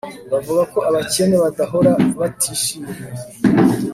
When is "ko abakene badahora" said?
0.71-1.91